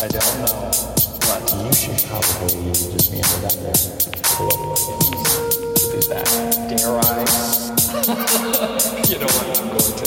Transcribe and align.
I 0.00 0.06
don't 0.06 0.22
know. 0.38 0.70
What? 1.26 1.42
You 1.58 1.72
should 1.74 1.98
probably 2.08 2.70
just 2.70 3.10
be 3.10 3.18
in 3.18 3.22
the 3.26 3.38
doctor. 3.42 3.74
Do 5.90 5.98
that. 6.06 6.26
Dare 6.70 6.94
I? 7.02 7.26
you 9.08 9.18
know 9.18 9.26
what? 9.26 9.58
I'm 9.58 9.66
going 9.66 9.94
to. 9.98 10.06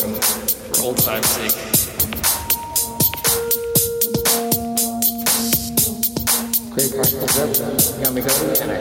For 0.72 0.82
old 0.84 0.98
time's 0.98 1.28
sake. 1.28 1.52
Great 6.72 6.92
practical 6.96 7.28
joke. 7.28 7.60
You 7.60 8.06
got 8.06 8.14
me 8.14 8.22
going, 8.22 8.62
and 8.62 8.72
I. 8.72 8.80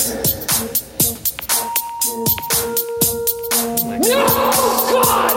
No, 3.98 4.22
God! 4.92 5.34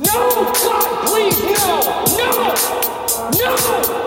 No, 0.00 0.18
God, 0.64 0.88
please, 1.06 1.38
no! 1.44 1.74
No! 2.18 2.28
No! 3.38 3.99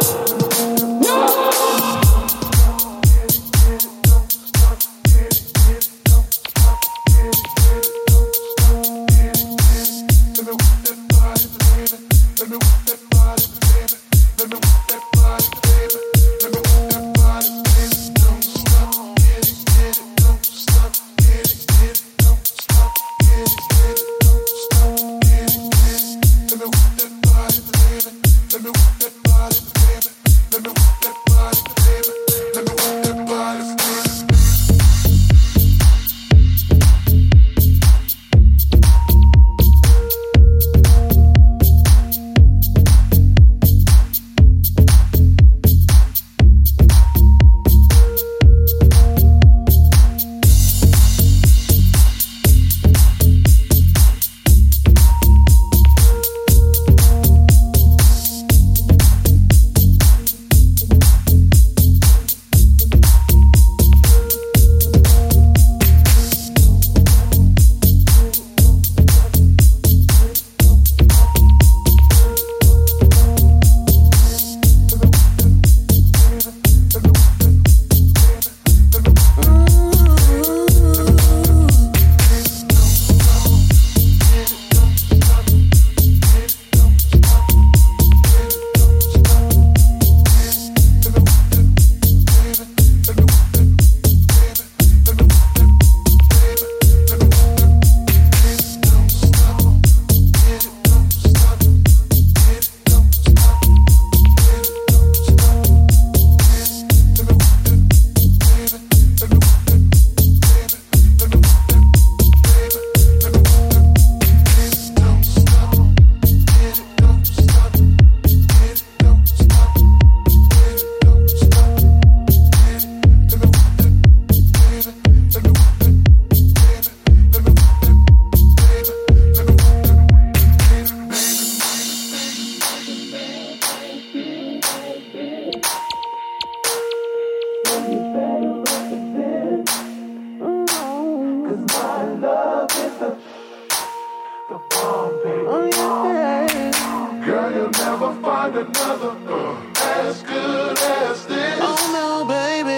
Girl, 147.25 147.51
you'll 147.53 147.69
never 147.69 148.11
find 148.21 148.55
another 148.55 149.15
uh, 149.27 149.61
as 149.77 150.23
good 150.23 150.77
as 150.77 151.25
this. 151.27 151.59
Oh 151.61 151.77
no, 151.93 152.25
baby. 152.25 152.77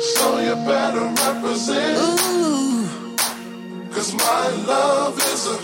So 0.00 0.38
you 0.38 0.54
better 0.66 1.04
represent. 1.24 1.98
Ooh. 1.98 2.86
Cause 3.92 4.14
my 4.14 4.48
love 4.66 5.18
is 5.18 5.46
a 5.48 5.58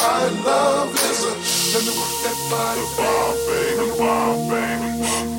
my 0.00 0.28
love 0.44 0.94
is 0.94 1.24
a 1.24 1.50
let 1.72 1.82
me 1.86 1.92
work 1.98 2.14
that 2.24 2.38
body, 2.50 2.84
bomb, 2.96 3.36
baby, 3.46 3.86
bomb, 3.98 4.48
baby. 4.48 5.29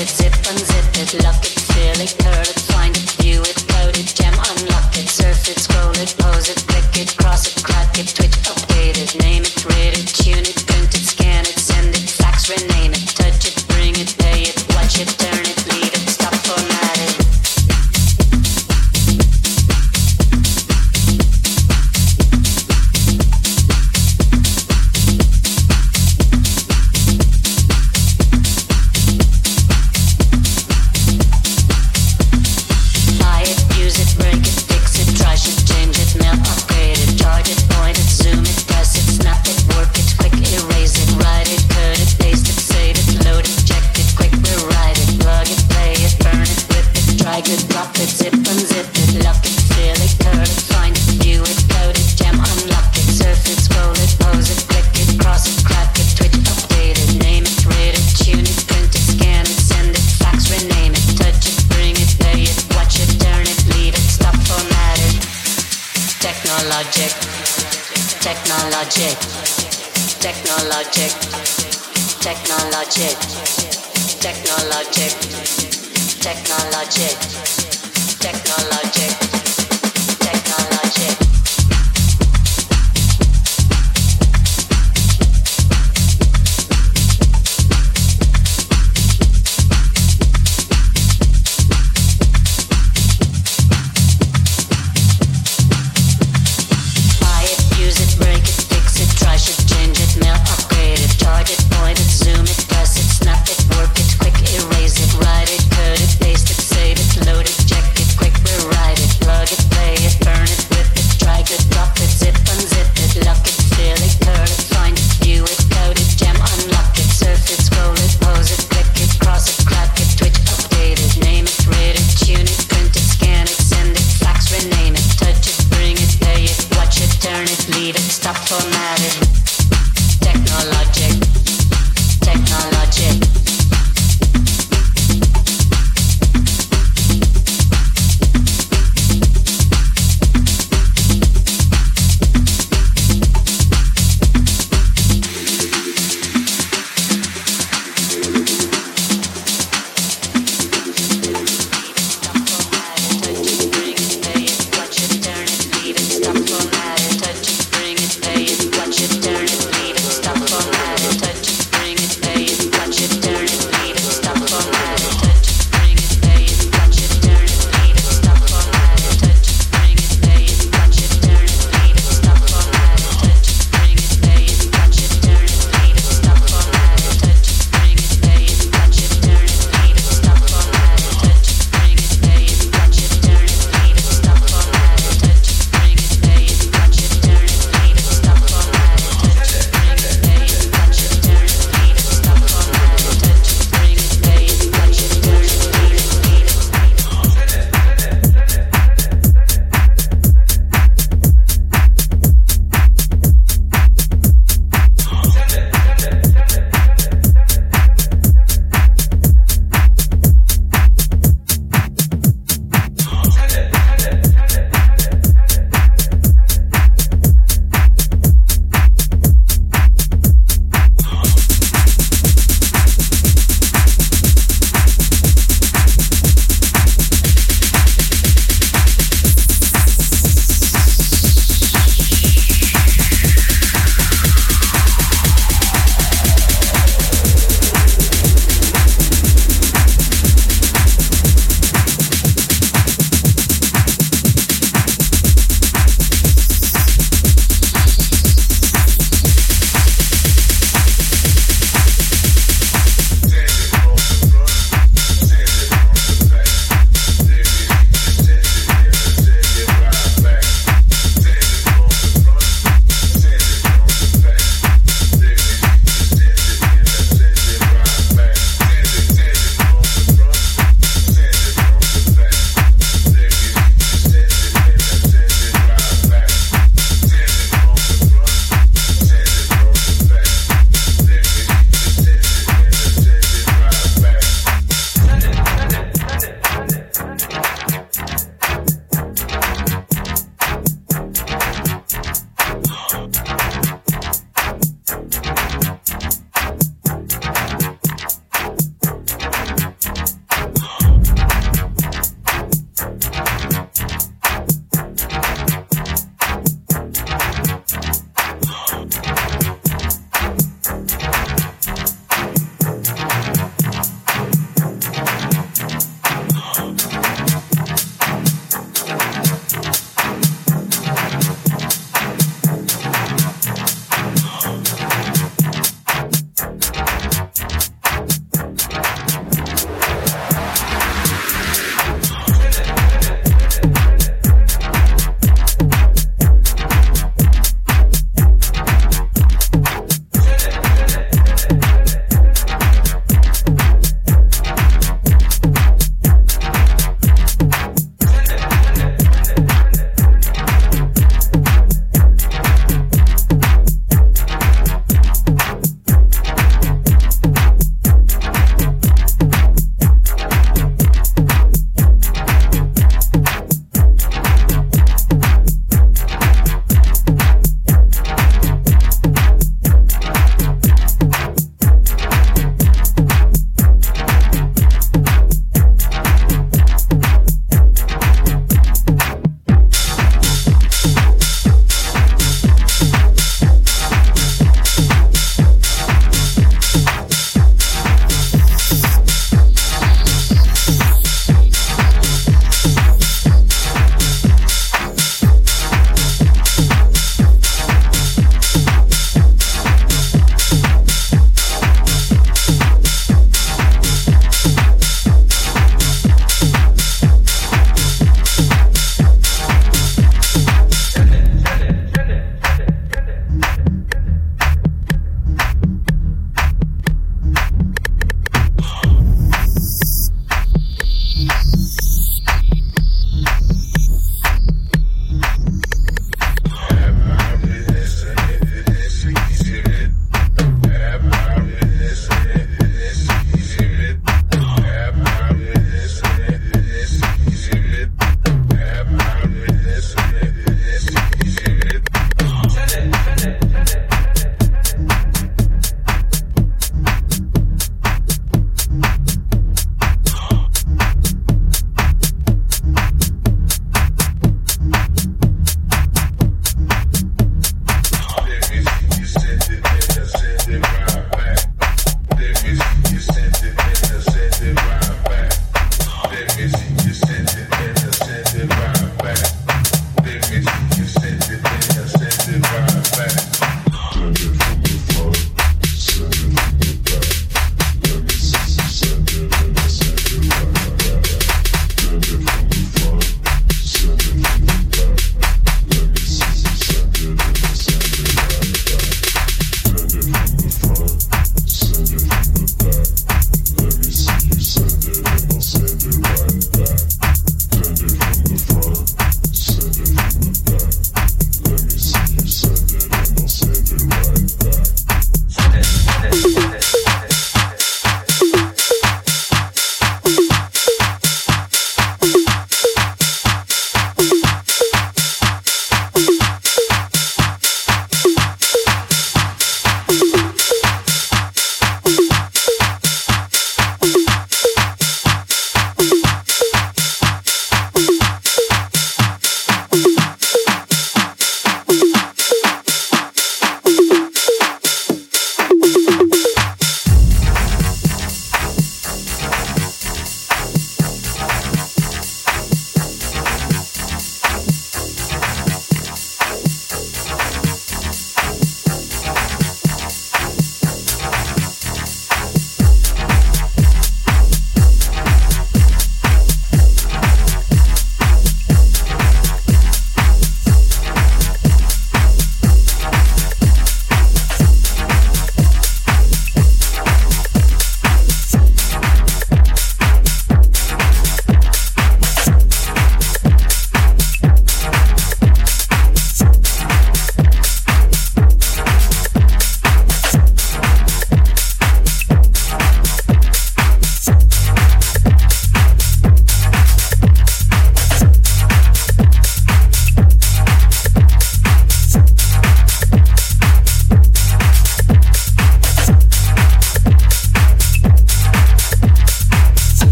it, 0.00 0.08
zip 0.08 0.32
unzip 0.32 1.14
it, 1.14 1.22
lock 1.22 1.44
it, 1.44 1.60
feel 1.60 2.00
it, 2.02 2.14
curl 2.18 2.40
it. 2.40 2.63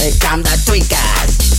Become 0.00 0.42
the 0.42 0.56
tweakers. 0.64 1.49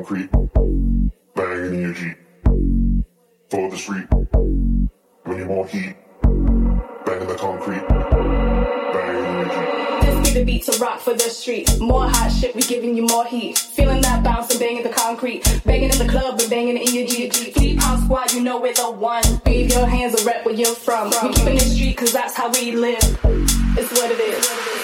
concrete, 0.00 0.30
banging 1.34 1.74
in 1.74 1.80
your 1.82 1.92
Jeep. 1.92 2.16
For 3.50 3.68
the 3.68 3.76
street, 3.76 4.06
when 5.24 5.38
you 5.38 5.46
want 5.46 5.68
heat, 5.68 5.96
banging 7.04 7.28
the 7.28 7.36
concrete, 7.36 7.86
banging 7.88 9.24
in 9.24 9.36
your 9.36 9.44
Jeep 9.44 9.76
the 10.32 10.44
beat 10.44 10.62
to 10.62 10.78
rock 10.78 11.00
for 11.00 11.12
the 11.12 11.28
street. 11.28 11.68
More 11.80 12.08
hot 12.08 12.30
shit, 12.30 12.54
we 12.54 12.62
giving 12.62 12.96
you 12.96 13.04
more 13.06 13.26
heat. 13.26 13.58
Feeling 13.58 14.00
that 14.02 14.22
bounce 14.22 14.48
and 14.52 14.60
banging 14.60 14.84
the 14.84 14.88
concrete. 14.90 15.42
Banging 15.66 15.90
in 15.90 15.98
the 15.98 16.06
club 16.06 16.38
and 16.40 16.48
banging 16.48 16.76
in 16.78 16.94
your 16.94 17.04
GG. 17.04 17.52
Three 17.52 17.76
pound 17.76 18.04
squad, 18.04 18.32
you 18.32 18.40
know 18.40 18.60
we're 18.60 18.72
the 18.72 18.92
one. 18.92 19.24
Wave 19.44 19.72
your 19.72 19.86
hands 19.86 20.14
and 20.14 20.24
rep 20.24 20.46
where 20.46 20.54
you're 20.54 20.74
from. 20.74 21.10
We 21.10 21.34
keeping 21.34 21.54
the 21.56 21.60
street 21.60 21.96
cause 21.96 22.12
that's 22.12 22.36
how 22.36 22.48
we 22.52 22.72
live. 22.72 23.02
It's 23.76 23.90
what 23.90 24.12
it 24.12 24.20
is. 24.20 24.79